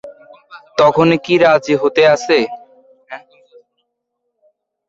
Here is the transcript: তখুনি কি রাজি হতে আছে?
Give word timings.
তখুনি 0.77 1.17
কি 1.25 1.35
রাজি 1.43 1.73
হতে 1.81 2.01
আছে? 2.13 2.37